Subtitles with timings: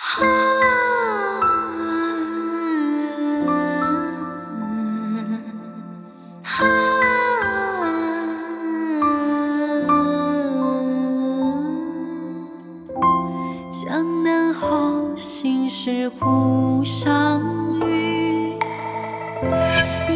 [0.00, 0.02] 啊
[6.42, 6.58] 啊，
[13.70, 17.42] 江南好，心事湖上
[17.86, 18.56] 雨。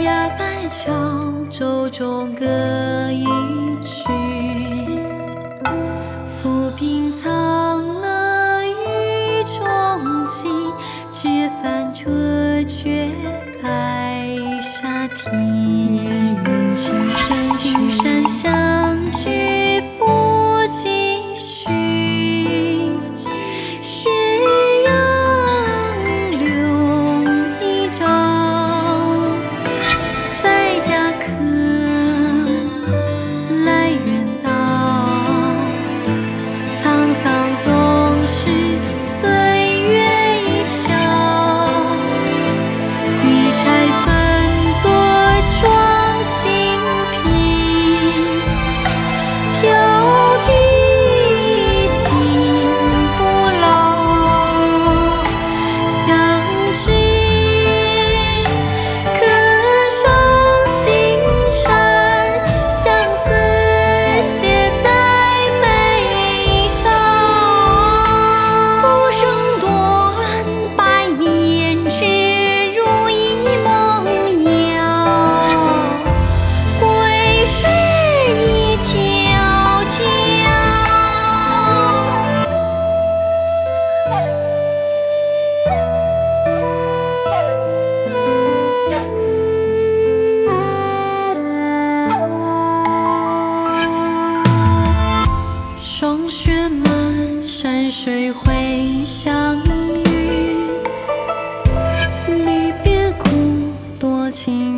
[0.03, 0.93] 崖柏桥，
[1.51, 2.47] 舟中歌。
[15.33, 17.14] 一念缘去。
[104.45, 104.74] 听。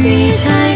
[0.00, 0.67] 你在